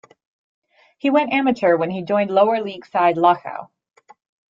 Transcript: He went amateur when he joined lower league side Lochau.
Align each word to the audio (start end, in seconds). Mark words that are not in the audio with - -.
He 0.97 1.11
went 1.11 1.31
amateur 1.31 1.77
when 1.77 1.91
he 1.91 2.01
joined 2.01 2.31
lower 2.31 2.59
league 2.59 2.87
side 2.87 3.17
Lochau. 3.17 3.69